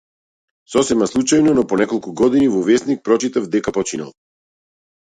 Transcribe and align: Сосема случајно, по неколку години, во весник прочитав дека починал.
Сосема 0.75 1.07
случајно, 1.11 1.67
по 1.75 1.79
неколку 1.83 2.15
години, 2.23 2.49
во 2.57 2.65
весник 2.73 3.07
прочитав 3.11 3.49
дека 3.59 3.79
починал. 3.81 4.15